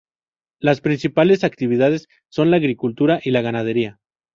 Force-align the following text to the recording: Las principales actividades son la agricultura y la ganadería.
Las 0.59 0.81
principales 0.81 1.43
actividades 1.43 2.07
son 2.27 2.49
la 2.49 2.57
agricultura 2.57 3.19
y 3.23 3.29
la 3.29 3.41
ganadería. 3.43 3.99